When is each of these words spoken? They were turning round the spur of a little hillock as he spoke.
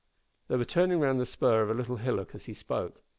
They 0.47 0.55
were 0.57 0.65
turning 0.65 0.99
round 0.99 1.19
the 1.19 1.27
spur 1.27 1.61
of 1.61 1.69
a 1.69 1.75
little 1.75 1.97
hillock 1.97 2.33
as 2.33 2.45
he 2.45 2.55
spoke. 2.55 3.03